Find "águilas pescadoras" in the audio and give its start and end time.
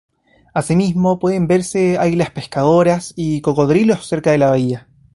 1.99-3.13